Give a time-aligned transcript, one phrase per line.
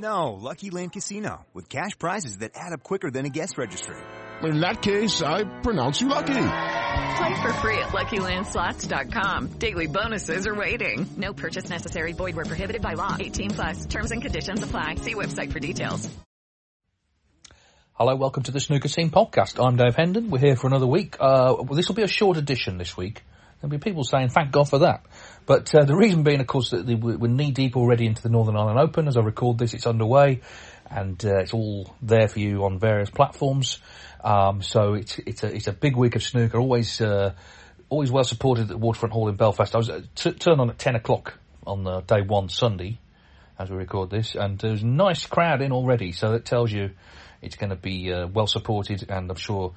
[0.00, 3.96] No, Lucky Land Casino, with cash prizes that add up quicker than a guest registry.
[4.42, 6.32] In that case, I pronounce you lucky.
[6.32, 9.48] Play for free at LuckyLandSlots.com.
[9.58, 11.06] Daily bonuses are waiting.
[11.18, 12.12] No purchase necessary.
[12.12, 13.14] Void where prohibited by law.
[13.20, 13.86] 18 plus.
[13.86, 14.94] Terms and conditions apply.
[14.94, 16.08] See website for details.
[17.92, 19.62] Hello, welcome to the Snooker Scene podcast.
[19.62, 20.30] I'm Dave Hendon.
[20.30, 21.18] We're here for another week.
[21.20, 23.22] Uh, well, this will be a short edition this week.
[23.60, 25.04] There'll be people saying, thank God for that.
[25.44, 28.56] But uh, the reason being, of course, that we're knee deep already into the Northern
[28.56, 29.06] Ireland Open.
[29.06, 30.40] As I record this, it's underway,
[30.90, 33.78] and uh, it's all there for you on various platforms.
[34.22, 36.58] Um, so it's it's a it's a big week of snooker.
[36.58, 37.34] Always uh,
[37.88, 39.74] always well supported at the Waterfront Hall in Belfast.
[39.74, 42.98] I was uh, t- turned on at ten o'clock on uh, day one Sunday,
[43.58, 46.12] as we record this, and there's a nice crowd in already.
[46.12, 46.90] So that tells you
[47.42, 49.74] it's going to be uh, well supported, and I'm sure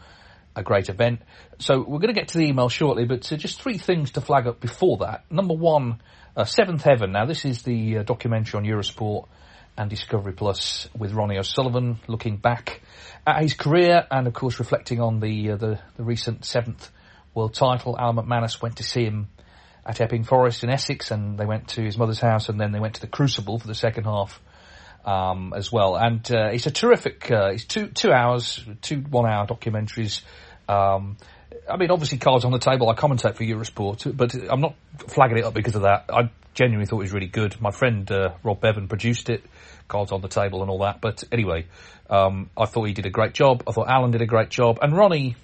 [0.56, 1.22] a great event.
[1.60, 4.22] So we're going to get to the email shortly, but uh, just three things to
[4.22, 5.26] flag up before that.
[5.32, 6.02] Number one,
[6.36, 7.12] uh, Seventh Heaven.
[7.12, 9.28] Now this is the uh, documentary on Eurosport
[9.78, 12.82] and Discovery Plus with Ronnie O'Sullivan, looking back
[13.26, 16.90] at his career and of course reflecting on the uh, the, the, recent seventh
[17.34, 17.98] world title.
[17.98, 19.30] Alan McManus went to see him
[19.86, 22.80] at Epping Forest in Essex, and they went to his mother's house, and then they
[22.80, 24.40] went to the Crucible for the second half
[25.06, 25.96] um, as well.
[25.96, 27.30] And uh, it's a terrific.
[27.32, 30.22] Uh, it's two two hours, two one hour documentaries.
[30.68, 31.18] Um,
[31.70, 32.90] I mean, obviously, cards on the table.
[32.90, 34.76] I commentate for Eurosport, but I'm not
[35.08, 36.06] flagging it up because of that.
[36.10, 37.60] I genuinely thought it was really good.
[37.62, 39.44] My friend uh, Rob Bevan produced it,
[39.88, 41.02] cards on the table and all that.
[41.02, 41.68] But anyway,
[42.10, 43.64] um, I thought he did a great job.
[43.68, 45.36] I thought Alan did a great job, and Ronnie,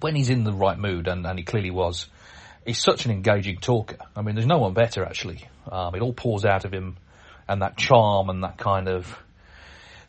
[0.00, 2.06] when he's in the right mood, and, and he clearly was,
[2.64, 3.96] he's such an engaging talker.
[4.16, 5.46] I mean, there's no one better actually.
[5.70, 6.96] Um, it all pours out of him,
[7.48, 9.18] and that charm and that kind of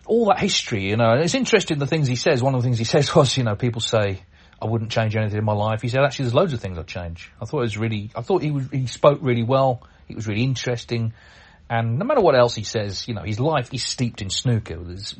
[0.06, 2.44] all that history, you know, it's interesting the things he says.
[2.44, 4.22] One of the things he says was, you know, people say,
[4.62, 5.82] I wouldn't change anything in my life.
[5.82, 7.32] He said, actually, there's loads of things I'd change.
[7.42, 9.86] I thought it was really, I thought he was, he spoke really well.
[10.08, 11.14] It was really interesting.
[11.70, 14.78] And no matter what else he says, you know, his life is steeped in snooker.
[14.78, 15.16] There's,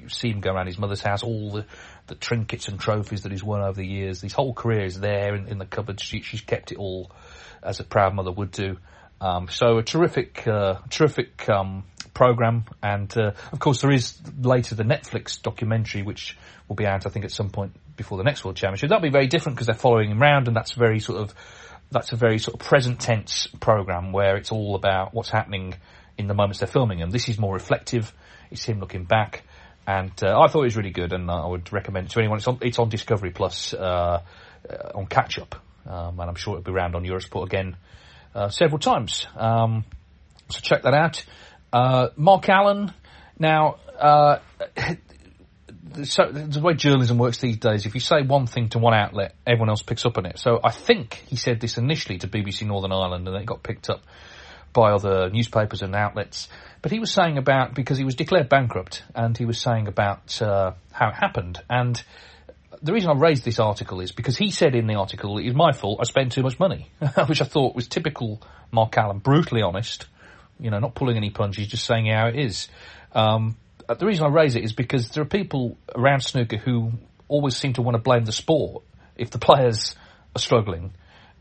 [0.00, 1.66] you see him go around his mother's house, all the,
[2.06, 4.20] the trinkets and trophies that he's won over the years.
[4.22, 6.00] His whole career is there in, in the cupboard.
[6.00, 7.10] She, she's kept it all
[7.62, 8.78] as a proud mother would do.
[9.20, 12.64] Um, so a terrific, uh, terrific, um, program.
[12.82, 16.36] And, uh, of course there is later the Netflix documentary, which
[16.68, 18.88] will be out, I think, at some point before the next World Championship.
[18.88, 21.34] That'll be very different because they're following him around and that's very sort of,
[21.90, 25.74] that's a very sort of present tense program where it's all about what's happening
[26.16, 27.10] in the moments they're filming him.
[27.10, 28.12] This is more reflective.
[28.50, 29.42] It's him looking back.
[29.86, 32.38] And uh, I thought it was really good, and I would recommend it to anyone.
[32.38, 34.22] It's on, it's on Discovery Plus uh,
[34.68, 35.54] uh on catch up,
[35.86, 37.78] um, and I'm sure it'll be around on Eurosport again uh,
[38.50, 39.26] several times.
[39.36, 39.84] Um,
[40.48, 41.24] so check that out.
[41.72, 42.92] Uh, Mark Allen.
[43.38, 44.38] Now, uh,
[46.04, 49.34] so the way journalism works these days, if you say one thing to one outlet,
[49.46, 50.38] everyone else picks up on it.
[50.38, 53.88] So I think he said this initially to BBC Northern Ireland, and it got picked
[53.88, 54.02] up
[54.72, 56.48] by other newspapers and outlets.
[56.82, 60.40] But he was saying about because he was declared bankrupt, and he was saying about
[60.40, 61.58] uh, how it happened.
[61.68, 62.02] And
[62.82, 65.54] the reason I raised this article is because he said in the article it was
[65.54, 65.98] my fault.
[66.00, 66.90] I spent too much money,
[67.26, 70.06] which I thought was typical Mark Allen, brutally honest.
[70.58, 72.68] You know, not pulling any punches, just saying how it is.
[73.12, 73.56] Um,
[73.88, 76.92] uh, the reason I raise it is because there are people around snooker who
[77.28, 78.84] always seem to want to blame the sport
[79.16, 79.94] if the players
[80.36, 80.92] are struggling.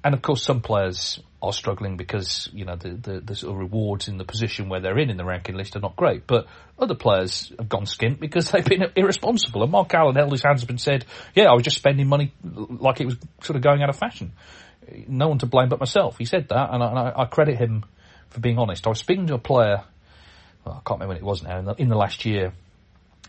[0.04, 3.60] And of course, some players are struggling because you know the, the, the sort of
[3.60, 6.28] rewards in the position where they're in in the ranking list are not great.
[6.28, 6.48] But
[6.78, 9.64] other players have gone skint because they've been irresponsible.
[9.64, 11.06] And Mark Allen held his hands up and said,
[11.36, 14.34] "Yeah, I was just spending money like it was sort of going out of fashion.
[15.08, 17.86] No one to blame but myself." He said that, and I, and I credit him
[18.30, 18.86] for being honest.
[18.86, 19.84] I was speaking to a player
[20.66, 22.54] well, I can't remember when it was now, in the, in the last year,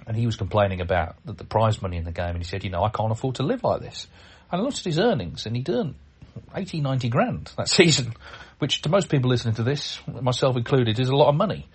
[0.07, 2.65] and he was complaining about the, the, prize money in the game, and he said,
[2.65, 4.07] you know, I can't afford to live like this.
[4.51, 5.95] And I looked at his earnings, and he'd earned
[6.55, 8.15] 80, 90 grand that season,
[8.59, 11.67] which to most people listening to this, myself included, is a lot of money.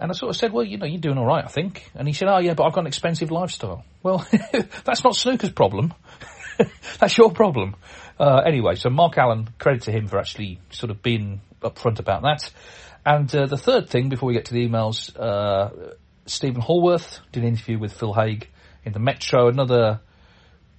[0.00, 1.90] And I sort of said, well, you know, you're doing all right, I think.
[1.94, 3.84] And he said, oh yeah, but I've got an expensive lifestyle.
[4.02, 4.26] Well,
[4.84, 5.94] that's not snooker's problem.
[6.98, 7.76] that's your problem.
[8.18, 12.22] Uh, anyway, so Mark Allen, credit to him for actually sort of being upfront about
[12.22, 12.50] that.
[13.04, 15.94] And uh, the third thing, before we get to the emails, uh,
[16.26, 18.40] Stephen Hallworth did an interview with Phil Haigh
[18.84, 19.48] in the Metro.
[19.48, 20.00] Another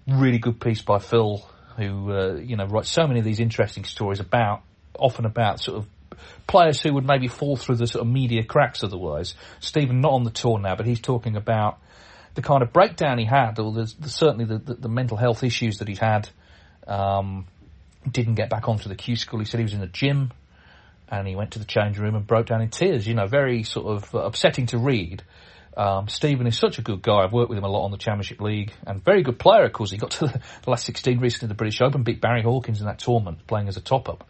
[0.08, 1.46] really good piece by Phil,
[1.80, 4.62] who uh, you know writes so many of these interesting stories about,
[4.98, 5.88] often about sort of
[6.48, 9.36] players who would maybe fall through the sort of media cracks otherwise.
[9.60, 11.80] Stephen not on the tour now, but he's talking about
[12.36, 15.80] the kind of breakdown he had, or the, the, certainly the, the, mental health issues
[15.80, 16.30] that he's had.
[16.88, 17.48] Um,
[18.10, 19.40] didn't get back onto the Q school.
[19.40, 20.32] He said he was in the gym
[21.10, 23.08] and he went to the change room and broke down in tears.
[23.08, 25.24] You know, very sort of upsetting to read.
[25.78, 27.24] Um, Stephen is such a good guy.
[27.24, 29.74] I've worked with him a lot on the Championship League and very good player, of
[29.74, 29.92] course.
[29.92, 32.88] He got to the, last 16 recently in the British Open, beat Barry Hawkins in
[32.88, 34.28] that tournament, playing as a top-up.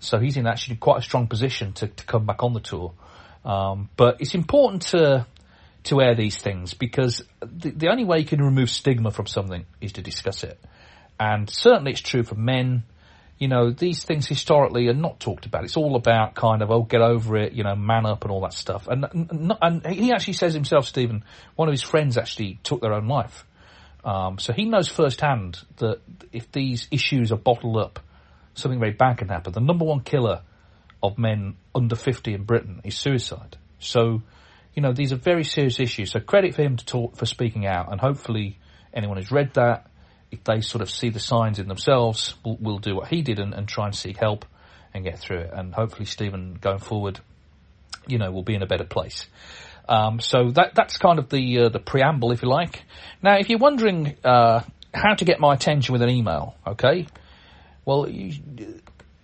[0.00, 2.92] So he's in actually quite a strong position to, to come back on the tour.
[3.44, 5.26] Um, but it's important to
[5.84, 9.64] to air these things because the, the only way you can remove stigma from something
[9.80, 10.58] is to discuss it.
[11.18, 12.82] And certainly it's true for men.
[13.38, 15.64] You know, these things historically are not talked about.
[15.64, 18.40] It's all about kind of, oh, get over it, you know, man up and all
[18.42, 18.88] that stuff.
[18.88, 21.22] And, and, and he actually says himself, Stephen,
[21.54, 23.44] one of his friends actually took their own life.
[24.04, 26.00] Um, so he knows firsthand that
[26.32, 28.00] if these issues are bottled up,
[28.54, 29.52] something very bad can happen.
[29.52, 30.42] The number one killer
[31.02, 33.56] of men under 50 in Britain is suicide.
[33.78, 34.22] So,
[34.74, 36.12] you know, these are very serious issues.
[36.12, 38.58] So credit for him to talk, for speaking out and hopefully
[38.94, 39.90] anyone who's read that,
[40.36, 43.38] if they sort of see the signs in themselves, will, will do what he did
[43.38, 44.44] and, and, try and seek help
[44.94, 45.50] and get through it.
[45.52, 47.20] And hopefully Stephen going forward,
[48.06, 49.26] you know, will be in a better place.
[49.88, 52.82] Um, so that that's kind of the uh, the preamble, if you like.
[53.22, 54.62] Now, if you're wondering uh,
[54.92, 57.06] how to get my attention with an email, okay,
[57.84, 58.34] well, you,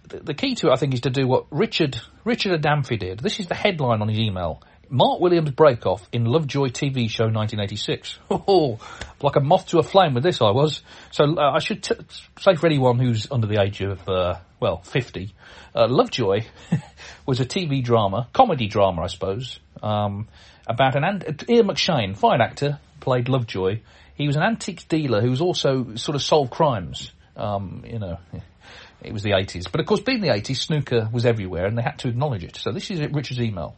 [0.06, 3.18] the key to it, I think, is to do what Richard Richard Adamfi did.
[3.18, 4.62] This is the headline on his email.
[4.92, 8.18] Mark Williams break off in Lovejoy TV show 1986.
[8.30, 8.78] Oh,
[9.22, 10.82] like a moth to a flame with this I was.
[11.12, 11.94] So uh, I should t-
[12.38, 15.34] say for anyone who's under the age of, uh, well, 50,
[15.74, 16.44] uh, Lovejoy
[17.26, 20.28] was a TV drama, comedy drama I suppose, um,
[20.66, 23.80] about an, ant- Ian McShane, fine actor, played Lovejoy.
[24.14, 27.12] He was an antiques dealer who was also sort of solved crimes.
[27.34, 28.18] Um, you know,
[29.00, 29.72] it was the 80s.
[29.72, 32.56] But of course, being the 80s, snooker was everywhere and they had to acknowledge it.
[32.56, 33.76] So this is Richard's email.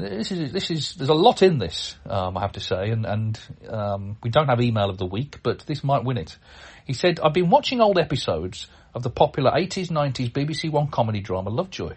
[0.00, 3.06] This is, this is, there's a lot in this, um, I have to say, and,
[3.06, 6.36] and um, we don't have email of the week, but this might win it.
[6.84, 11.20] He said, I've been watching old episodes of the popular 80s, 90s BBC One comedy
[11.20, 11.94] drama Lovejoy.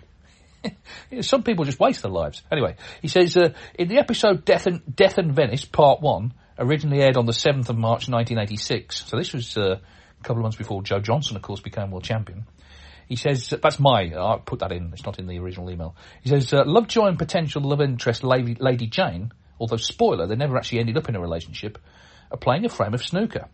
[1.22, 2.42] Some people just waste their lives.
[2.52, 7.02] Anyway, he says, uh, in the episode Death and, Death and Venice, part one, originally
[7.02, 9.78] aired on the 7th of March 1986, so this was uh,
[10.20, 12.46] a couple of months before Joe Johnson, of course, became world champion.
[13.08, 15.96] He says, that's my, I put that in, it's not in the original email.
[16.22, 20.58] He says, uh, Lovejoy and potential love interest Lady, Lady Jane, although spoiler, they never
[20.58, 21.78] actually ended up in a relationship,
[22.32, 23.48] are playing a frame of snooker.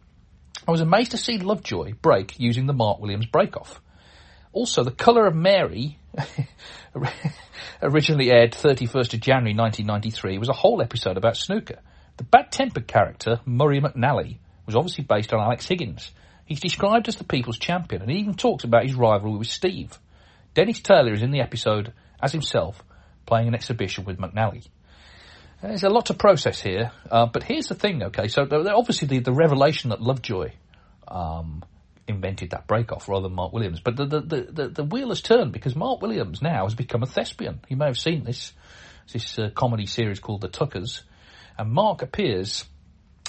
[0.68, 3.82] I was amazed to see Lovejoy break using the Mark Williams break-off.
[4.54, 6.00] Also, The Colour of Mary,
[7.82, 11.80] originally aired 31st of January 1993, was a whole episode about snooker.
[12.18, 16.12] The bad-tempered character, Murray McNally, was obviously based on Alex Higgins,
[16.46, 19.98] He's described as the people's champion and he even talks about his rivalry with Steve.
[20.54, 22.84] Dennis Taylor is in the episode as himself,
[23.26, 24.68] playing an exhibition with McNally.
[25.62, 29.20] There's a lot to process here, uh, but here's the thing, okay, so obviously the,
[29.20, 30.52] the revelation that Lovejoy
[31.08, 31.64] um,
[32.08, 35.54] invented that break-off rather than Mark Williams, but the, the, the, the, wheel has turned
[35.54, 37.62] because Mark Williams now has become a thespian.
[37.70, 38.52] You may have seen this,
[39.12, 41.04] this uh, comedy series called The Tuckers,
[41.58, 42.66] and Mark appears,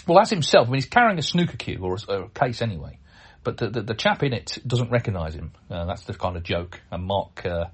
[0.08, 2.62] well, as himself, I mean, he's carrying a snooker cue, or a, or a case
[2.62, 2.98] anyway,
[3.44, 5.52] but the, the, the chap in it doesn't recognise him.
[5.70, 6.80] Uh, that's the kind of joke.
[6.90, 7.66] And Mark, uh,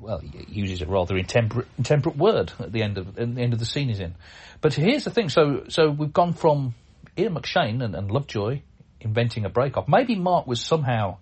[0.00, 3.66] well, uses a rather intemperate, intemperate word at the end of the end of the
[3.66, 4.14] scene he's in.
[4.60, 5.28] But here's the thing.
[5.28, 6.74] So so we've gone from
[7.18, 8.62] Ian McShane and, and Lovejoy
[9.00, 9.88] inventing a break off.
[9.88, 11.18] Maybe Mark was somehow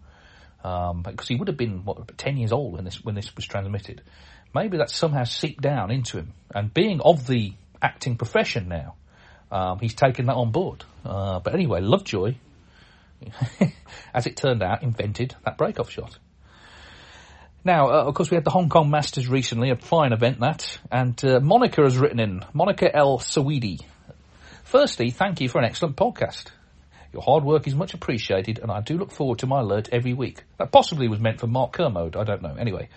[0.63, 3.47] um, because he would have been what ten years old when this when this was
[3.47, 4.03] transmitted.
[4.55, 6.33] Maybe that somehow seeped down into him.
[6.55, 8.95] And being of the acting profession now,
[9.51, 10.85] um, he's taken that on board.
[11.05, 12.37] Uh, but anyway, Lovejoy
[14.15, 16.19] as it turned out, invented that break-off shot.
[17.65, 20.79] Now, uh, of course, we had the Hong Kong Masters recently, a fine event that,
[20.93, 23.19] and uh, Monica has written in, Monica L.
[23.19, 23.81] Sawidi.
[24.65, 26.51] Firstly, thank you for an excellent podcast.
[27.15, 30.15] Your hard work is much appreciated, and I do look forward to my alert every
[30.15, 30.43] week.
[30.59, 32.17] That possibly was meant for Mark Kermode.
[32.17, 32.57] I don't know.
[32.59, 32.89] Anyway,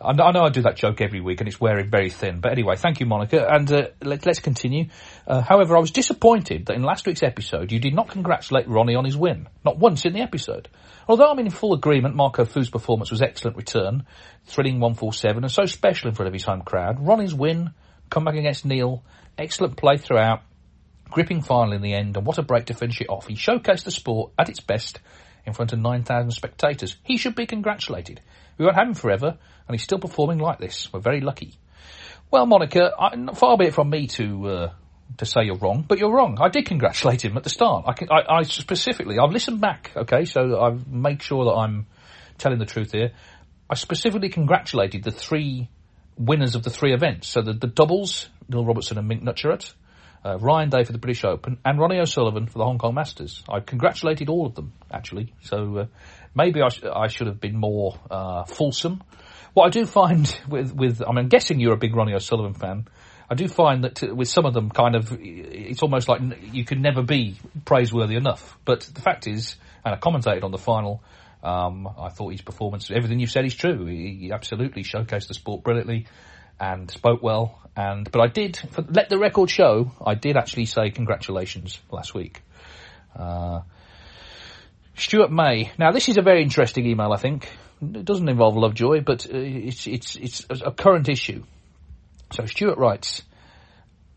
[0.00, 2.40] I know, I do that joke every week, and it's wearing very thin.
[2.40, 3.46] But anyway, thank you, Monica.
[3.48, 4.86] And uh, let, us continue.
[5.24, 8.96] Uh, however, I was disappointed that in last week's episode you did not congratulate Ronnie
[8.96, 9.48] on his win.
[9.64, 10.68] Not once in the episode.
[11.06, 14.04] Although I'm in full agreement, Marco Fu's performance was excellent return,
[14.46, 16.98] thrilling 147, and so special in front of his home crowd.
[16.98, 17.70] Ronnie's win,
[18.10, 19.04] comeback against Neil,
[19.38, 20.42] excellent play throughout,
[21.10, 23.26] gripping final in the end, and what a break to finish it off.
[23.26, 25.00] He showcased the sport at its best
[25.46, 26.96] in front of 9,000 spectators.
[27.02, 28.20] He should be congratulated.
[28.58, 30.92] We won't have him forever, and he's still performing like this.
[30.92, 31.54] We're very lucky.
[32.30, 34.72] Well, Monica, I, far be it from me to uh,
[35.18, 36.38] to say you're wrong, but you're wrong.
[36.40, 37.84] I did congratulate him at the start.
[37.86, 41.86] I, can, I, I specifically, I've listened back, okay, so I've made sure that I'm
[42.38, 43.12] telling the truth here.
[43.68, 45.68] I specifically congratulated the three
[46.16, 47.28] winners of the three events.
[47.28, 49.72] So the, the doubles, Neil Robertson and Mink Nutcharut,
[50.24, 53.42] uh, Ryan Day for the British Open, and Ronnie O'Sullivan for the Hong Kong Masters.
[53.48, 55.32] I congratulated all of them, actually.
[55.42, 55.86] So uh,
[56.34, 59.02] maybe I, sh- I, should have been more uh, fulsome.
[59.54, 62.54] What I do find with, with, I mean, I'm guessing you're a big Ronnie O'Sullivan
[62.54, 62.88] fan.
[63.30, 66.20] I do find that with some of them, kind of, it's almost like
[66.52, 68.58] you can never be praiseworthy enough.
[68.64, 71.02] But the fact is, and I commentated on the final,
[71.42, 73.86] um, I thought his performance, everything you said is true.
[73.86, 76.06] He, absolutely showcased the sport brilliantly
[76.60, 77.58] and spoke well.
[77.76, 79.92] And but I did for, let the record show.
[80.04, 82.42] I did actually say congratulations last week.
[83.16, 83.60] Uh,
[84.96, 85.72] Stuart May.
[85.78, 87.12] Now this is a very interesting email.
[87.12, 87.48] I think
[87.80, 91.44] it doesn't involve Lovejoy, but uh, it's it's it's a current issue.
[92.32, 93.22] So Stuart writes,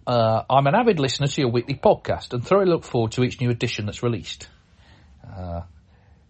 [0.06, 3.40] uh, I'm an avid listener to your weekly podcast and thoroughly look forward to each
[3.40, 4.48] new edition that's released.
[5.26, 5.62] Uh,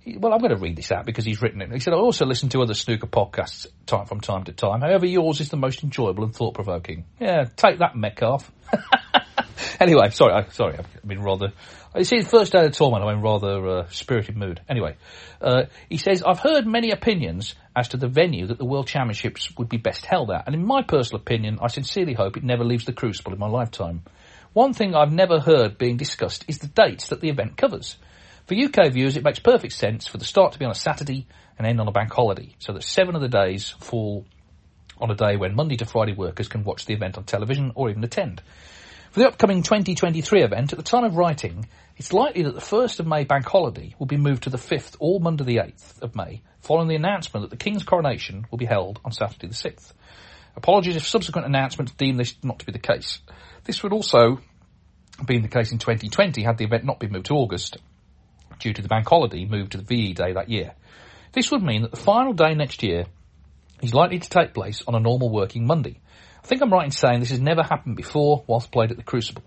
[0.05, 1.72] well, I'm going to read this out because he's written it.
[1.72, 4.81] He said, I also listen to other snooker podcasts time, from time to time.
[4.81, 7.05] However, yours is the most enjoyable and thought provoking.
[7.19, 8.51] Yeah, take that, Metcalf.
[9.79, 11.53] anyway, sorry, I, sorry, I've been rather.
[11.95, 13.05] It's his first day of the tournament.
[13.05, 14.62] I'm in rather uh, spirited mood.
[14.67, 14.98] Anyway,
[15.41, 19.55] uh, he says, I've heard many opinions as to the venue that the World Championships
[19.57, 22.63] would be best held at, and in my personal opinion, I sincerely hope it never
[22.63, 24.03] leaves the Crucible in my lifetime.
[24.53, 27.98] One thing I've never heard being discussed is the dates that the event covers.
[28.45, 31.27] For UK viewers, it makes perfect sense for the start to be on a Saturday
[31.57, 34.25] and end on a bank holiday, so that seven of the days fall
[35.00, 37.89] on a day when Monday to Friday workers can watch the event on television or
[37.89, 38.41] even attend.
[39.12, 43.00] For the upcoming 2023 event, at the time of writing, it's likely that the 1st
[43.00, 46.13] of May bank holiday will be moved to the 5th or Monday the 8th of
[46.13, 49.93] May, following the announcement that the King's coronation will be held on Saturday the 6th.
[50.57, 53.19] Apologies if subsequent announcements deem this not to be the case.
[53.63, 54.41] This would also
[55.17, 57.77] have been the case in 2020 had the event not been moved to August
[58.63, 60.74] due to the bank holiday moved to the VE day that year.
[61.34, 63.05] This would mean that the final day next year
[63.82, 66.00] is likely to take place on a normal working Monday.
[66.41, 69.03] I think I'm right in saying this has never happened before whilst played at the
[69.03, 69.43] Crucible.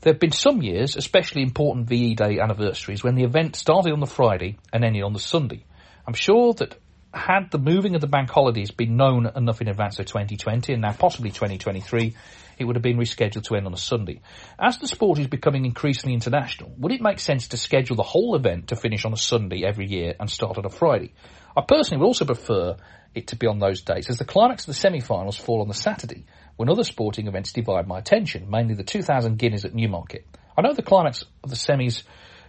[0.00, 4.00] There have been some years, especially important VE Day anniversaries, when the event started on
[4.00, 5.64] the Friday and ended on the Sunday.
[6.06, 6.76] I'm sure that
[7.12, 10.82] had the moving of the bank holidays been known enough in advance of 2020 and
[10.82, 12.14] now possibly 2023,
[12.60, 14.20] it would have been rescheduled to end on a Sunday.
[14.58, 18.36] As the sport is becoming increasingly international, would it make sense to schedule the whole
[18.36, 21.12] event to finish on a Sunday every year and start on a Friday?
[21.56, 22.76] I personally would also prefer
[23.14, 25.74] it to be on those dates, as the climax of the semi-finals fall on the
[25.74, 26.24] Saturday,
[26.56, 30.26] when other sporting events divide my attention, mainly the 2000 Guineas at Newmarket.
[30.56, 32.02] I know the climax of the semis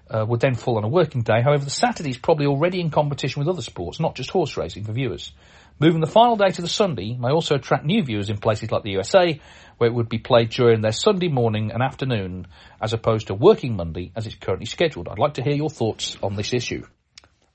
[0.09, 2.89] uh, would then fall on a working day, however the Saturday is probably already in
[2.89, 5.31] competition with other sports, not just horse racing for viewers.
[5.81, 8.83] Moving the final day to the Sunday may also attract new viewers in places like
[8.83, 9.41] the USA,
[9.79, 12.45] where it would be played during their Sunday morning and afternoon,
[12.79, 15.07] as opposed to working Monday as it's currently scheduled.
[15.07, 16.85] I'd like to hear your thoughts on this issue.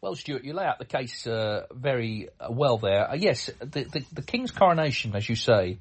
[0.00, 3.08] Well, Stuart, you lay out the case uh, very uh, well there.
[3.12, 5.78] Uh, yes, the, the, the, King's coronation, as you say,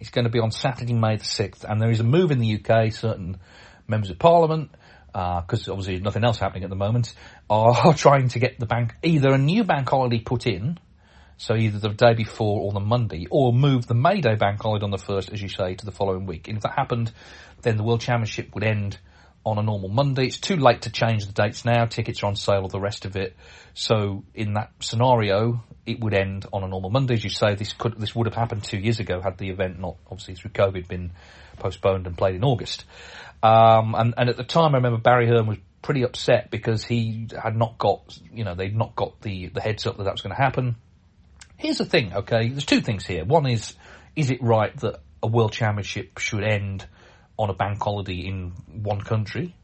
[0.00, 2.40] is going to be on Saturday, May the 6th, and there is a move in
[2.40, 2.92] the UK.
[2.92, 3.38] Certain
[3.86, 4.72] members of Parliament,
[5.12, 7.14] because uh, obviously nothing else happening at the moment,
[7.48, 10.76] are trying to get the bank either a new bank holiday put in,
[11.36, 14.84] so either the day before or the Monday, or move the May Day bank holiday
[14.84, 16.48] on the first, as you say, to the following week.
[16.48, 17.12] And if that happened,
[17.62, 18.98] then the World Championship would end
[19.44, 20.24] on a normal Monday.
[20.24, 21.84] It's too late to change the dates now.
[21.84, 23.36] Tickets are on sale or the rest of it.
[23.74, 27.14] So in that scenario, it would end on a normal Monday.
[27.14, 29.78] As you say, this could, this would have happened two years ago had the event
[29.78, 31.12] not, obviously through COVID, been
[31.58, 32.84] postponed and played in August.
[33.42, 37.28] Um, and, and at the time, I remember Barry Hearn was pretty upset because he
[37.40, 40.22] had not got, you know, they'd not got the, the heads up that that was
[40.22, 40.76] going to happen.
[41.56, 42.48] Here's the thing, okay?
[42.48, 43.24] There's two things here.
[43.24, 43.74] One is,
[44.16, 46.86] is it right that a world championship should end
[47.38, 49.54] on a bank holiday in one country?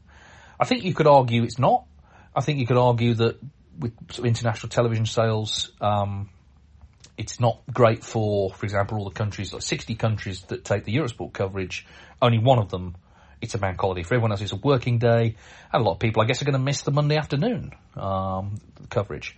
[0.59, 1.85] I think you could argue it's not.
[2.35, 3.39] I think you could argue that
[3.77, 6.29] with international television sales, um,
[7.17, 10.95] it's not great for, for example, all the countries, like 60 countries that take the
[10.95, 11.85] Eurosport coverage,
[12.21, 12.95] only one of them
[13.41, 14.03] it's a bank holiday.
[14.03, 15.35] For everyone else, it's a working day,
[15.73, 18.55] and a lot of people, I guess, are going to miss the Monday afternoon um,
[18.89, 19.37] coverage.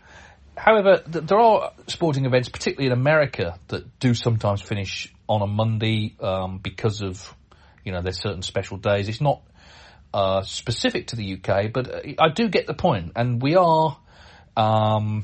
[0.56, 5.48] However, th- there are sporting events, particularly in America, that do sometimes finish on a
[5.48, 7.34] Monday um, because of,
[7.84, 9.10] you know, there's certain special days.
[9.10, 9.42] It's not
[10.14, 13.06] uh, specific to the UK, but uh, I do get the point.
[13.06, 13.98] point, and we are,
[14.56, 15.24] um,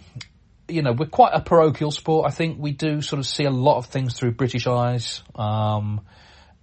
[0.67, 2.27] you know, we're quite a parochial sport.
[2.27, 6.01] I think we do sort of see a lot of things through British eyes, um,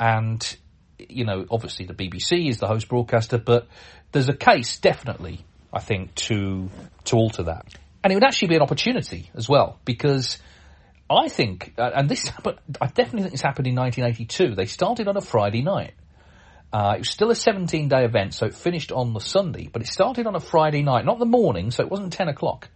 [0.00, 0.56] and
[0.99, 3.68] you know, obviously the BBC is the host broadcaster, but
[4.12, 6.70] there's a case definitely, I think, to
[7.04, 7.66] to alter that,
[8.06, 10.38] and it would actually be an opportunity as well because.
[11.08, 14.56] I think, uh, and this happened, I definitely think this happened in 1982.
[14.56, 15.94] They started on a Friday night.
[16.72, 19.82] Uh, it was still a 17 day event, so it finished on the Sunday, but
[19.82, 22.68] it started on a Friday night, not the morning, so it wasn't 10 o'clock.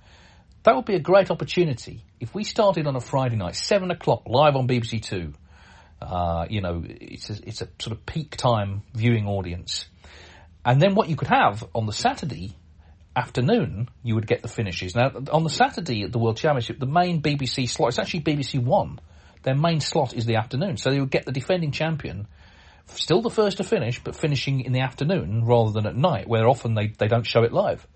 [0.62, 4.22] That would be a great opportunity if we started on a Friday night, 7 o'clock,
[4.26, 5.32] live on BBC Two.
[6.00, 9.86] Uh, you know, it's a, it's a sort of peak time viewing audience.
[10.64, 12.54] And then what you could have on the Saturday
[13.16, 14.94] afternoon, you would get the finishes.
[14.94, 18.62] Now, on the Saturday at the World Championship, the main BBC slot, it's actually BBC
[18.62, 19.00] One.
[19.42, 20.76] Their main slot is the afternoon.
[20.76, 22.26] So they would get the defending champion,
[22.86, 26.48] still the first to finish, but finishing in the afternoon rather than at night, where
[26.48, 27.86] often they, they don't show it live.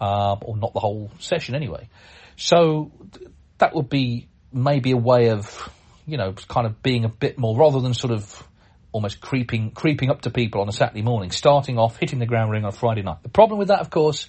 [0.00, 1.88] Um, or not the whole session anyway.
[2.36, 5.68] So th- that would be maybe a way of,
[6.06, 8.47] you know, kind of being a bit more, rather than sort of
[8.92, 12.50] almost creeping, creeping up to people on a Saturday morning, starting off, hitting the ground
[12.50, 13.22] running on Friday night.
[13.22, 14.28] The problem with that, of course,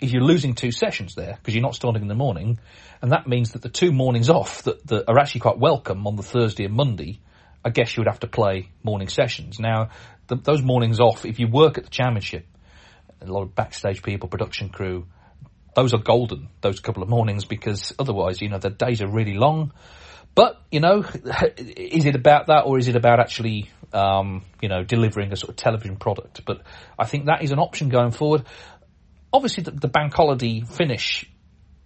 [0.00, 2.58] is you're losing two sessions there because you're not starting in the morning,
[3.02, 6.16] and that means that the two mornings off that, that are actually quite welcome on
[6.16, 7.20] the Thursday and Monday,
[7.64, 9.58] I guess you would have to play morning sessions.
[9.58, 9.90] Now,
[10.28, 12.46] the, those mornings off, if you work at the championship,
[13.20, 15.06] a lot of backstage people, production crew,
[15.74, 19.34] those are golden, those couple of mornings, because otherwise, you know, the days are really
[19.34, 19.72] long.
[20.34, 21.04] But, you know,
[21.56, 25.50] is it about that or is it about actually, um, you know, delivering a sort
[25.50, 26.44] of television product?
[26.44, 26.62] But
[26.98, 28.44] I think that is an option going forward.
[29.32, 31.28] Obviously, the, the bank holiday finish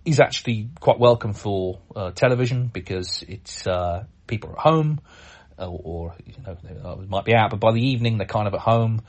[0.05, 5.01] is actually quite welcome for uh, television because it's uh, people are at home
[5.59, 8.55] or, or you know they might be out, but by the evening they're kind of
[8.55, 9.03] at home.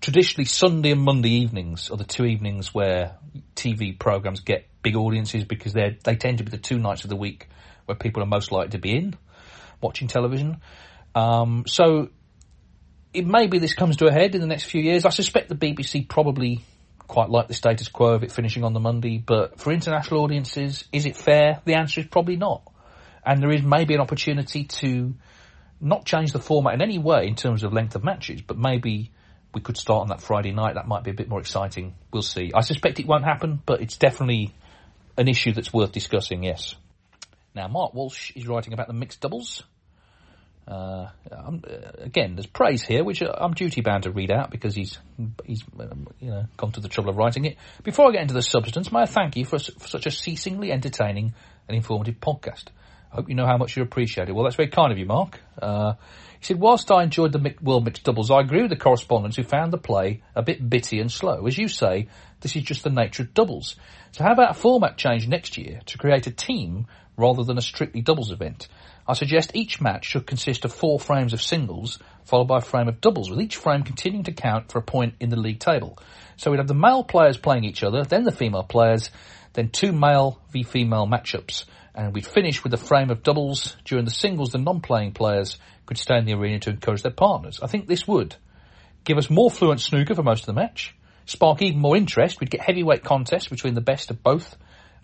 [0.00, 3.16] Traditionally, Sunday and Monday evenings are the two evenings where
[3.54, 7.10] TV programs get big audiences because they they tend to be the two nights of
[7.10, 7.48] the week
[7.86, 9.14] where people are most likely to be in
[9.80, 10.58] watching television.
[11.14, 12.10] Um, so
[13.12, 15.04] it may be this comes to a head in the next few years.
[15.04, 16.60] I suspect the BBC probably
[17.06, 20.84] quite like the status quo of it finishing on the Monday, but for international audiences,
[20.92, 21.60] is it fair?
[21.64, 22.62] The answer is probably not.
[23.24, 25.14] And there is maybe an opportunity to
[25.80, 29.12] not change the format in any way in terms of length of matches, but maybe
[29.54, 30.74] we could start on that Friday night.
[30.74, 31.94] That might be a bit more exciting.
[32.12, 32.52] We'll see.
[32.54, 34.54] I suspect it won't happen, but it's definitely
[35.16, 36.74] an issue that's worth discussing, yes.
[37.56, 39.62] Now, Mark Walsh is writing about the mixed doubles.
[40.68, 41.62] Uh, um,
[41.98, 44.98] again, there's praise here, which I'm duty bound to read out because he's
[45.44, 47.56] he's um, you know gone to the trouble of writing it.
[47.82, 50.70] Before I get into the substance, may I thank you for, for such a ceasingly
[50.70, 51.32] entertaining
[51.66, 52.64] and informative podcast.
[53.10, 54.34] I hope you know how much you appreciate it.
[54.34, 55.40] Well, that's very kind of you, Mark.
[55.62, 55.94] Uh,
[56.40, 59.44] he said, whilst I enjoyed the World Mixed Doubles, I agree with the correspondents who
[59.44, 61.46] found the play a bit bitty and slow.
[61.46, 62.08] As you say,
[62.40, 63.76] this is just the nature of doubles.
[64.12, 67.62] So how about a format change next year to create a team rather than a
[67.62, 68.68] strictly doubles event?
[69.08, 72.88] I suggest each match should consist of four frames of singles, followed by a frame
[72.88, 75.98] of doubles, with each frame continuing to count for a point in the league table.
[76.36, 79.10] So we'd have the male players playing each other, then the female players,
[79.52, 83.76] then two male v female matchups, and we'd finish with a frame of doubles.
[83.84, 87.60] During the singles, the non-playing players could stay in the arena to encourage their partners.
[87.62, 88.36] I think this would
[89.04, 90.94] give us more fluent snooker for most of the match,
[91.26, 92.40] spark even more interest.
[92.40, 94.56] We'd get heavyweight contests between the best of both,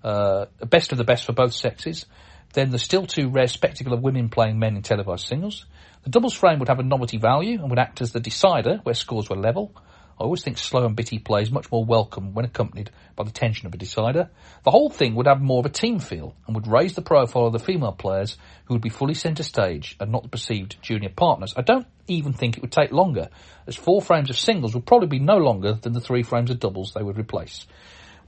[0.05, 2.07] uh, best of the best for both sexes.
[2.55, 5.65] Then the still too rare spectacle of women playing men in televised singles.
[6.05, 8.95] The doubles frame would have a novelty value and would act as the decider where
[8.95, 9.73] scores were level.
[10.21, 13.31] I always think slow and bitty play is much more welcome when accompanied by the
[13.31, 14.29] tension of a decider.
[14.65, 17.47] The whole thing would have more of a team feel and would raise the profile
[17.47, 18.37] of the female players
[18.67, 21.55] who would be fully centre stage and not the perceived junior partners.
[21.57, 23.31] I don't even think it would take longer,
[23.67, 26.61] as four frames of singles would probably be no longer than the three frames of
[26.61, 27.67] doubles they would replace.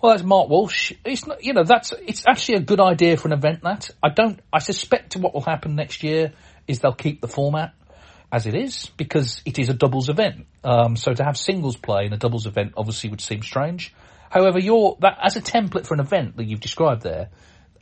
[0.05, 0.93] Well, that's Mark Walsh.
[1.03, 3.89] It's not, you know, that's, it's actually a good idea for an event that.
[4.03, 6.35] I don't, I suspect what will happen next year
[6.69, 7.73] is they'll keep the format
[8.31, 10.45] as it is because it is a doubles event.
[10.63, 13.95] Um, so to have singles play in a doubles event obviously would seem strange.
[14.29, 17.31] However, you're, that, as a template for an event that you've described there,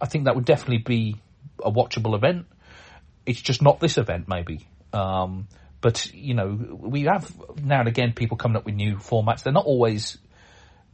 [0.00, 1.16] I think that would definitely be
[1.60, 2.46] a watchable event.
[3.26, 4.68] It's just not this event, maybe.
[4.92, 5.48] Um,
[5.80, 7.28] but, you know, we have
[7.60, 9.42] now and again people coming up with new formats.
[9.42, 10.18] They're not always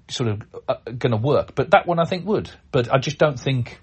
[0.08, 1.54] sort of uh, going to work.
[1.54, 2.50] But that one I think would.
[2.72, 3.80] But I just don't think.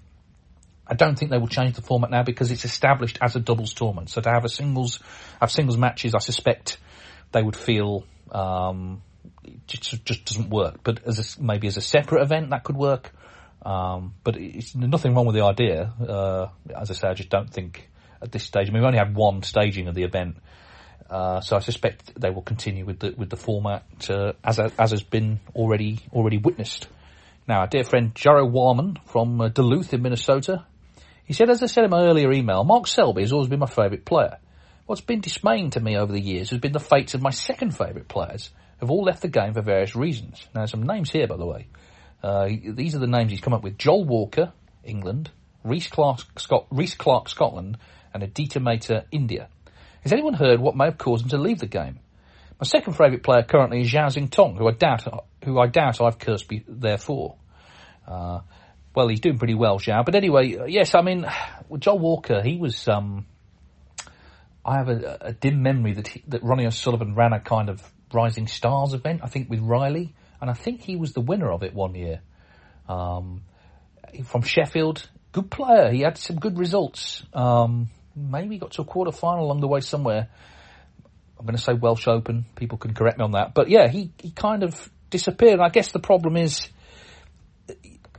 [0.86, 3.74] I don't think they will change the format now because it's established as a doubles
[3.74, 4.10] tournament.
[4.10, 5.00] So to have a singles,
[5.40, 6.78] have singles matches, I suspect
[7.32, 9.02] they would feel Um,
[9.44, 10.80] it just, just doesn't work.
[10.82, 13.12] But as a, maybe as a separate event, that could work.
[13.64, 15.92] Um, but it's nothing wrong with the idea.
[16.00, 17.88] Uh, as I say, I just don't think
[18.22, 18.68] at this stage.
[18.68, 20.36] I mean, we only had one staging of the event,
[21.10, 24.90] uh, so I suspect they will continue with the with the format uh, as as
[24.90, 26.88] has been already already witnessed.
[27.48, 30.66] Now, our dear friend Jarrow Warman from uh, Duluth in Minnesota,
[31.24, 33.66] he said, as I said in my earlier email, Mark Selby has always been my
[33.66, 34.38] favourite player.
[34.86, 37.76] What's been dismaying to me over the years has been the fates of my second
[37.76, 40.46] favourite players, have all left the game for various reasons.
[40.54, 41.68] Now, some names here, by the way.
[42.22, 44.52] Uh, these are the names he's come up with: Joel Walker,
[44.84, 45.30] England;
[45.64, 46.20] Rhys Clark,
[46.70, 47.78] Rhys Clark Scotland;
[48.12, 49.48] and Aditya Mehta, India.
[50.06, 51.98] Has anyone heard what may have caused him to leave the game?
[52.60, 55.02] My second favourite player currently is Zhao Xintong, who I doubt,
[55.44, 57.34] who I doubt I've cursed be, therefore.
[58.06, 58.38] Uh,
[58.94, 60.04] well, he's doing pretty well, Zhao.
[60.04, 61.26] But anyway, uh, yes, I mean,
[61.68, 62.86] with Joel Walker, he was.
[62.86, 63.26] Um,
[64.64, 67.82] I have a, a dim memory that he, that Ronnie O'Sullivan ran a kind of
[68.14, 71.64] Rising Stars event, I think, with Riley, and I think he was the winner of
[71.64, 72.20] it one year.
[72.88, 73.42] Um,
[74.24, 75.90] from Sheffield, good player.
[75.90, 77.24] He had some good results.
[77.34, 80.28] Um, maybe got to a quarter final along the way somewhere.
[81.38, 82.46] I'm going to say Welsh Open.
[82.56, 83.52] People can correct me on that.
[83.52, 85.60] But yeah, he, he kind of disappeared.
[85.60, 86.68] I guess the problem is,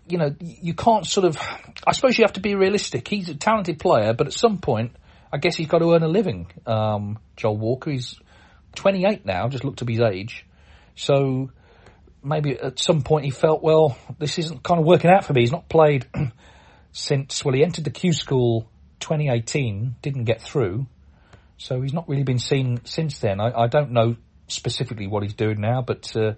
[0.07, 1.37] you know, you can't sort of,
[1.85, 3.07] I suppose you have to be realistic.
[3.07, 4.95] He's a talented player, but at some point,
[5.33, 6.47] I guess he's got to earn a living.
[6.65, 8.15] Um, Joel Walker, he's
[8.75, 10.45] 28 now, just looked up his age.
[10.95, 11.49] So
[12.23, 15.41] maybe at some point he felt, well, this isn't kind of working out for me.
[15.41, 16.05] He's not played
[16.91, 20.87] since, well, he entered the Q school 2018, didn't get through.
[21.57, 23.39] So he's not really been seen since then.
[23.39, 24.15] I, I don't know
[24.47, 26.33] specifically what he's doing now, but uh,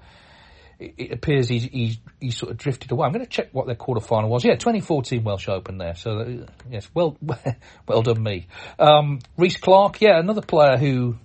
[0.80, 3.06] it, it, appears he's, he's, he's sort of drifted away.
[3.06, 4.46] I'm going to check what their quarter final was.
[4.46, 5.96] Yeah, 2014 Welsh Open there.
[5.96, 7.18] So uh, yes, well,
[7.88, 8.48] well done me.
[8.80, 11.18] Um, Rhys Clark, yeah, another player who,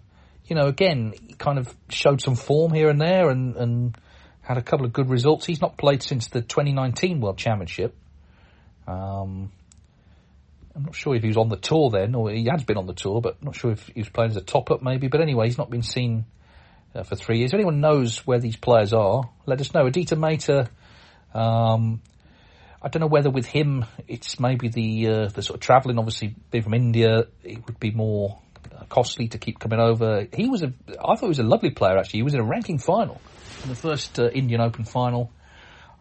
[0.46, 3.98] you know, again, kind of showed some form here and there and, and
[4.42, 5.46] had a couple of good results.
[5.46, 7.96] He's not played since the 2019 World Championship.
[8.86, 9.52] Um,
[10.76, 12.86] I'm not sure if he was on the tour then, or he has been on
[12.86, 15.06] the tour, but not sure if he was playing as a top up maybe.
[15.06, 16.24] But anyway, he's not been seen
[16.94, 17.50] uh, for three years.
[17.50, 19.86] If anyone knows where these players are, let us know.
[19.86, 20.68] Aditya Mehta,
[21.32, 22.00] um,
[22.82, 25.98] I don't know whether with him it's maybe the uh, the sort of travelling.
[25.98, 28.40] Obviously, being from India, it would be more
[28.76, 30.26] uh, costly to keep coming over.
[30.34, 32.18] He was a, I thought he was a lovely player actually.
[32.18, 33.20] He was in a ranking final
[33.62, 35.30] in the first uh, Indian Open final.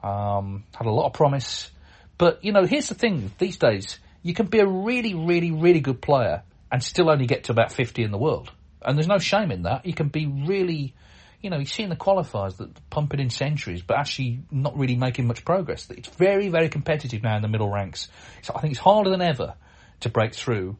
[0.01, 1.71] Um, had a lot of promise,
[2.17, 5.81] but you know, here's the thing: these days you can be a really, really, really
[5.81, 8.51] good player and still only get to about 50 in the world.
[8.81, 9.85] And there's no shame in that.
[9.85, 10.95] You can be really,
[11.41, 15.27] you know, you've seen the qualifiers that pumping in centuries, but actually not really making
[15.27, 15.89] much progress.
[15.89, 18.07] It's very, very competitive now in the middle ranks.
[18.41, 19.53] So I think it's harder than ever
[20.01, 20.77] to break through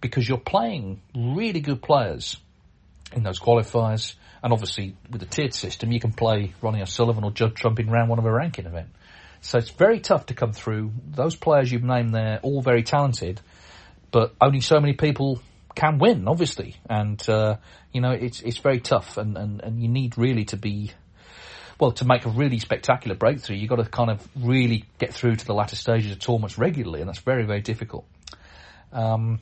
[0.00, 2.38] because you're playing really good players
[3.12, 4.14] in those qualifiers.
[4.42, 7.90] And obviously with the tiered system, you can play Ronnie O'Sullivan or Judd Trump in
[7.90, 8.88] round one of a ranking event.
[9.40, 10.92] So it's very tough to come through.
[11.08, 13.40] Those players you've named there, all very talented,
[14.10, 15.40] but only so many people
[15.74, 16.76] can win, obviously.
[16.88, 17.56] And, uh,
[17.92, 20.92] you know, it's, it's very tough and, and, and you need really to be,
[21.78, 25.36] well, to make a really spectacular breakthrough, you've got to kind of really get through
[25.36, 28.06] to the latter stages of tournaments regularly, and that's very, very difficult.
[28.92, 29.40] Um,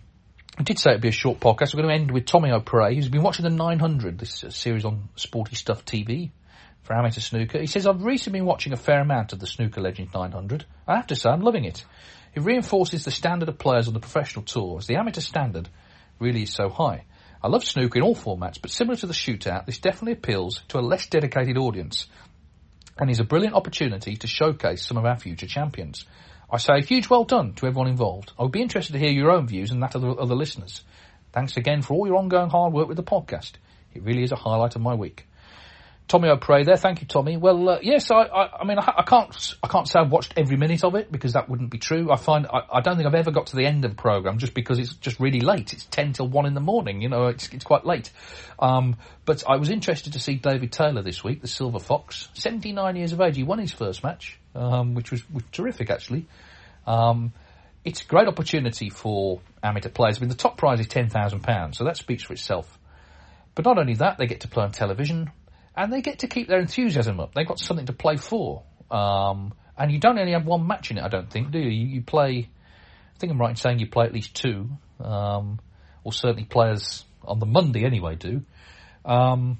[0.58, 1.74] I did say it'd be a short podcast.
[1.74, 5.08] We're going to end with Tommy O'Prey, who's been watching the 900, this series on
[5.16, 6.30] Sporty Stuff TV
[6.84, 7.58] for amateur snooker.
[7.58, 10.64] He says, I've recently been watching a fair amount of the Snooker Legends 900.
[10.86, 11.84] I have to say, I'm loving it.
[12.34, 15.68] It reinforces the standard of players on the professional tour, as the amateur standard
[16.18, 17.04] really is so high.
[17.42, 20.78] I love snooker in all formats, but similar to the shootout, this definitely appeals to
[20.78, 22.06] a less dedicated audience
[22.98, 26.04] and is a brilliant opportunity to showcase some of our future champions.
[26.50, 28.32] I say a huge well done to everyone involved.
[28.38, 30.82] I would be interested to hear your own views and that of the other listeners.
[31.32, 33.52] Thanks again for all your ongoing hard work with the podcast.
[33.92, 35.26] It really is a highlight of my week.
[36.06, 36.76] Tommy O'Prey there.
[36.76, 37.38] Thank you, Tommy.
[37.38, 40.34] Well, uh, yes, I, I, I mean, I, I, can't, I can't say I've watched
[40.36, 42.12] every minute of it because that wouldn't be true.
[42.12, 44.36] I find, I, I don't think I've ever got to the end of the program
[44.36, 45.72] just because it's just really late.
[45.72, 48.10] It's 10 till 1 in the morning, you know, it's, it's quite late.
[48.58, 52.96] Um, but I was interested to see David Taylor this week, the Silver Fox, 79
[52.96, 53.36] years of age.
[53.36, 56.26] He won his first match, um, which was, was terrific actually.
[56.86, 57.32] Um,
[57.82, 60.18] it's a great opportunity for amateur players.
[60.18, 62.78] I mean, the top prize is £10,000, so that speaks for itself.
[63.54, 65.30] But not only that, they get to play on television
[65.76, 67.34] and they get to keep their enthusiasm up.
[67.34, 68.62] They've got something to play for.
[68.90, 71.70] Um, and you don't only have one match in it, I don't think, do you?
[71.70, 72.48] You, you play,
[73.14, 75.58] I think I'm right in saying you play at least two, um,
[76.04, 78.42] or certainly players on the Monday anyway do.
[79.04, 79.58] Um,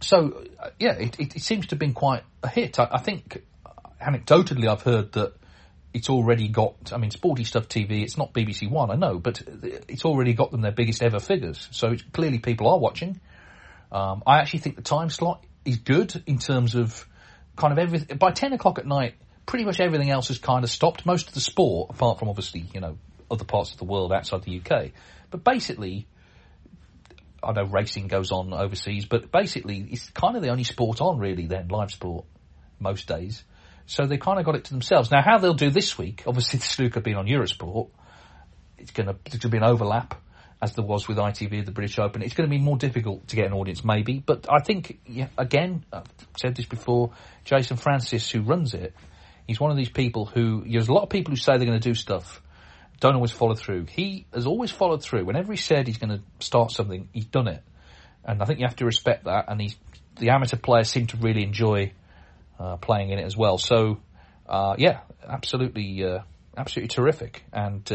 [0.00, 2.80] so, uh, yeah, it, it, it, seems to have been quite a hit.
[2.80, 3.42] I, I, think,
[4.02, 5.34] anecdotally, I've heard that
[5.94, 9.42] it's already got, I mean, Sporty Stuff TV, it's not BBC One, I know, but
[9.88, 11.68] it's already got them their biggest ever figures.
[11.70, 13.20] So clearly people are watching.
[13.92, 17.06] Um, I actually think the time slot is good in terms of
[17.56, 18.16] kind of everything.
[18.18, 19.14] By 10 o'clock at night,
[19.46, 21.04] pretty much everything else has kind of stopped.
[21.04, 22.98] Most of the sport, apart from obviously, you know,
[23.30, 24.90] other parts of the world outside the UK.
[25.30, 26.06] But basically,
[27.42, 31.18] I know racing goes on overseas, but basically it's kind of the only sport on
[31.18, 32.26] really then, live sport,
[32.78, 33.44] most days.
[33.86, 35.10] So they kind of got it to themselves.
[35.10, 37.88] Now how they'll do this week, obviously the snooker being on Eurosport,
[38.78, 40.20] it's gonna, there's gonna be an overlap,
[40.62, 42.22] as there was with ITV, the British Open.
[42.22, 45.84] It's gonna be more difficult to get an audience maybe, but I think, yeah, again,
[45.92, 46.04] I've
[46.38, 47.12] said this before,
[47.44, 48.94] Jason Francis who runs it,
[49.46, 51.80] he's one of these people who, there's a lot of people who say they're gonna
[51.80, 52.42] do stuff,
[53.00, 53.86] don't always follow through.
[53.86, 55.24] He has always followed through.
[55.24, 57.62] Whenever he said he's going to start something, he's done it.
[58.24, 59.46] And I think you have to respect that.
[59.48, 59.76] And he's,
[60.18, 61.92] the amateur players seem to really enjoy
[62.58, 63.56] uh, playing in it as well.
[63.56, 64.00] So,
[64.46, 66.18] uh, yeah, absolutely, uh,
[66.56, 67.42] absolutely terrific.
[67.54, 67.90] And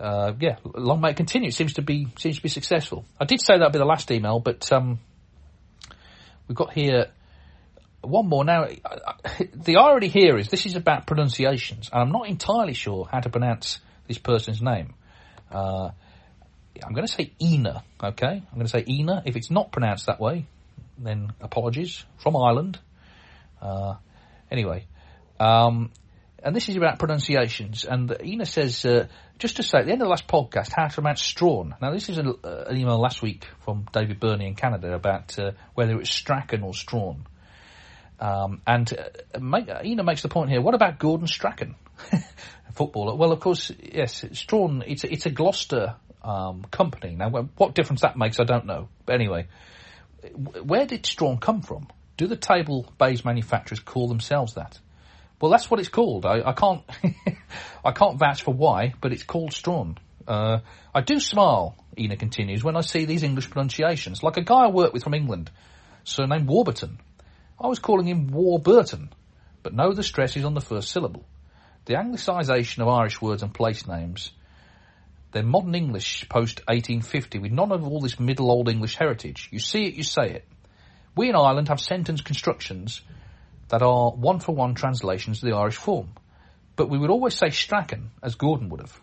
[0.00, 1.48] uh, yeah, long may it continue.
[1.48, 3.04] It seems to be seems to be successful.
[3.20, 5.00] I did say that'd be the last email, but um,
[6.46, 7.06] we've got here
[8.02, 8.66] one more now.
[9.54, 13.28] The irony here is this is about pronunciations, and I'm not entirely sure how to
[13.28, 14.94] pronounce this person's name.
[15.50, 15.90] Uh,
[16.84, 17.82] I'm going to say Ina.
[18.02, 19.22] Okay, I'm going to say Ina.
[19.26, 20.46] If it's not pronounced that way,
[20.96, 22.78] then apologies from Ireland.
[23.60, 23.96] Uh,
[24.50, 24.86] anyway,
[25.40, 25.90] um,
[26.42, 27.84] and this is about pronunciations.
[27.84, 30.86] And Ina says, uh, just to say, at the end of the last podcast, how
[30.86, 31.74] to pronounce Strawn.
[31.80, 35.38] Now, this is a, uh, an email last week from David Burney in Canada about
[35.38, 37.26] uh, whether it's Strachan or Strawn.
[38.20, 40.60] Um, and uh, make, Ina makes the point here.
[40.60, 41.74] What about Gordon Strachan,
[42.72, 43.14] footballer?
[43.16, 44.82] Well, of course, yes, Strawn.
[44.86, 47.14] It's it's a Gloucester um, company.
[47.14, 48.88] Now, what difference that makes, I don't know.
[49.06, 49.46] But anyway,
[50.62, 51.88] where did Strawn come from?
[52.16, 54.78] Do the table baize manufacturers call themselves that?
[55.40, 56.26] Well, that's what it's called.
[56.26, 56.82] I, I can't,
[57.84, 59.98] I can't vouch for why, but it's called Strawn.
[60.26, 60.58] Uh,
[60.94, 64.22] I do smile, Ina continues, when I see these English pronunciations.
[64.22, 65.50] Like a guy I work with from England,
[66.04, 66.98] surnamed Warburton.
[67.60, 69.12] I was calling him Warburton,
[69.62, 71.24] but no, the stress is on the first syllable.
[71.86, 74.32] The anglicisation of Irish words and place names,
[75.32, 79.48] they're modern English post 1850 with none of all this middle old English heritage.
[79.52, 80.48] You see it, you say it.
[81.16, 83.02] We in Ireland have sentence constructions
[83.68, 86.08] that are one for one translations of the Irish form,
[86.76, 89.00] but we would always say Strachan as Gordon would have.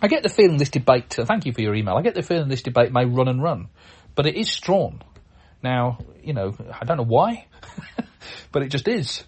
[0.00, 2.22] I get the feeling this debate, uh, thank you for your email, I get the
[2.22, 3.68] feeling this debate may run and run,
[4.14, 5.02] but it is Strawn.
[5.62, 7.46] Now, you know, I don't know why,
[8.52, 9.24] but it just is.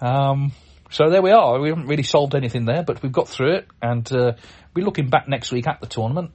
[0.00, 0.52] Um,
[0.90, 1.60] so there we are.
[1.60, 4.32] We haven't really solved anything there, but we've got through it, and uh,
[4.74, 6.30] we're looking back next week at the tournament.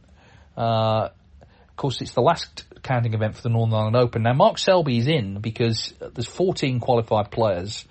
[0.57, 1.09] Uh,
[1.41, 4.23] of course, it's the last counting event for the Northern Ireland Open.
[4.23, 7.86] Now, Mark Selby is in because there's 14 qualified players,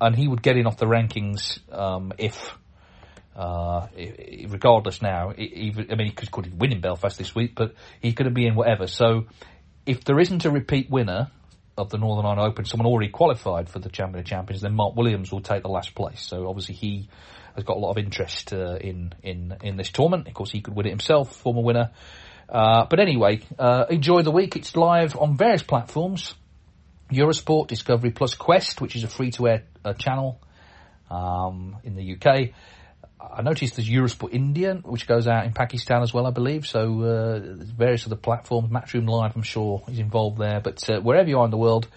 [0.00, 2.58] and he would get in off the rankings um, if,
[3.36, 3.86] uh,
[4.48, 5.32] regardless now.
[5.38, 8.34] Even, I mean, he could, could win in Belfast this week, but he's going to
[8.34, 8.88] be in whatever.
[8.88, 9.26] So
[9.86, 11.30] if there isn't a repeat winner
[11.78, 14.96] of the Northern Ireland Open, someone already qualified for the Champion of Champions, then Mark
[14.96, 16.22] Williams will take the last place.
[16.22, 17.08] So obviously he
[17.54, 20.26] has got a lot of interest uh, in in in this tournament.
[20.26, 21.92] Of course, he could win it himself, former winner.
[22.48, 24.56] Uh, but anyway, uh, enjoy the week.
[24.56, 26.34] It's live on various platforms:
[27.10, 30.40] Eurosport, Discovery Plus, Quest, which is a free to air uh, channel
[31.10, 32.50] um, in the UK.
[33.18, 36.66] I noticed there's Eurosport India, which goes out in Pakistan as well, I believe.
[36.66, 37.40] So uh,
[37.76, 38.70] various other platforms.
[38.70, 40.60] Matchroom Live, I'm sure, is involved there.
[40.60, 41.88] But uh, wherever you are in the world,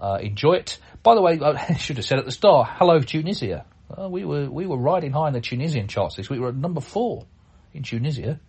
[0.00, 0.78] uh, enjoy it.
[1.02, 3.66] By the way, I should have said at the start, hello Tunisia.
[4.08, 6.38] we were we were riding high in the Tunisian charts this week.
[6.38, 7.26] We were at number four
[7.74, 8.40] in Tunisia.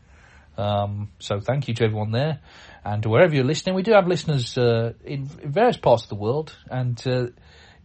[0.57, 2.39] Um, so thank you to everyone there,
[2.83, 6.15] and wherever you're listening, we do have listeners uh, in, in, various parts of the
[6.15, 7.27] world, and uh,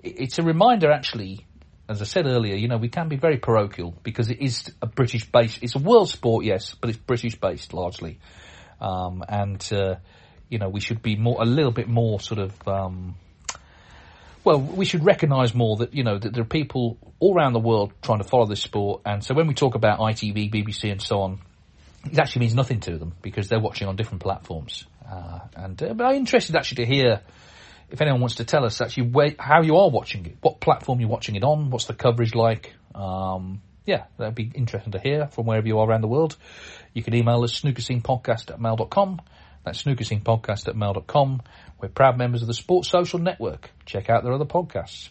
[0.02, 1.46] it's a reminder actually
[1.88, 4.86] as I said earlier, you know, we can be very parochial because it is a
[4.86, 8.18] British based, it's a world sport, yes, but it's British based largely.
[8.80, 9.96] Um, and, uh,
[10.48, 13.14] you know, we should be more, a little bit more sort of, um,
[14.42, 17.60] well, we should recognise more that, you know, that there are people all around the
[17.60, 19.02] world trying to follow this sport.
[19.04, 21.40] And so when we talk about ITV, BBC and so on,
[22.06, 24.86] it actually means nothing to them because they're watching on different platforms.
[25.08, 27.20] Uh, and, uh, but I'm interested actually to hear,
[27.90, 31.00] if anyone wants to tell us actually where, how you are watching it, what platform
[31.00, 35.28] you're watching it on, what's the coverage like, um, yeah, that'd be interesting to hear
[35.28, 36.36] from wherever you are around the world.
[36.92, 39.20] You can email us snookerscenepodcast at mail.com.
[39.64, 41.42] That's snookerscenepodcast at mail.com.
[41.80, 43.70] We're proud members of the Sports Social Network.
[43.84, 45.10] Check out their other podcasts.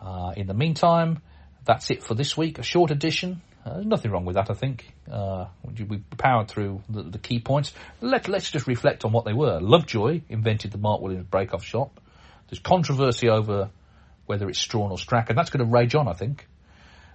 [0.00, 1.20] Uh, in the meantime,
[1.64, 2.58] that's it for this week.
[2.58, 3.42] A short edition.
[3.66, 4.86] Uh, there's nothing wrong with that, I think.
[5.10, 5.46] Uh,
[5.88, 7.74] we powered through the, the key points.
[8.00, 9.58] Let, us just reflect on what they were.
[9.60, 11.90] Lovejoy invented the Mark Williams break-off shot.
[12.48, 13.70] There's controversy over
[14.26, 15.34] whether it's Strawn or Strachan.
[15.34, 16.46] That's going to rage on, I think.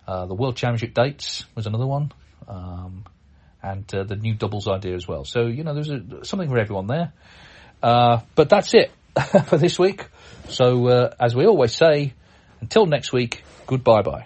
[0.05, 2.11] Uh, the World Championship dates was another one.
[2.49, 3.05] Um,
[3.63, 5.23] and uh, the new doubles idea as well.
[5.23, 7.13] So, you know, there's a, something for everyone there.
[7.81, 8.91] Uh, but that's it
[9.45, 10.05] for this week.
[10.49, 12.13] So, as we always say,
[12.59, 14.25] until next week, goodbye bye.